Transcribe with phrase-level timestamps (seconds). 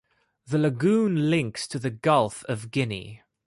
[0.47, 3.21] The lagoon links to the Gulf of Guinea.